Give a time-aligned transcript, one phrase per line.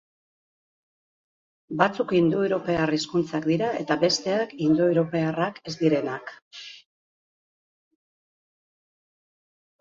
[1.81, 6.35] Batzuk indoeuropar hizkuntzak dira eta besteak indoeuroparrak ez direnak.